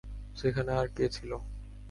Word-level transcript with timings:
সেখানে 0.35 0.71
আর 0.73 0.87
কে 0.87 1.05
ছিল? 1.15 1.31